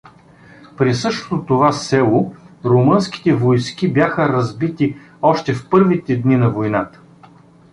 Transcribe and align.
При 0.77 0.93
същото 0.95 1.45
това 1.45 1.71
село 1.71 2.35
румънските 2.65 3.33
войски 3.33 3.93
бяха 3.93 4.29
разбити 4.29 4.97
още 5.21 5.53
в 5.53 5.69
първите 5.69 6.15
дни 6.15 6.37
на 6.37 6.49
войната. 6.49 6.99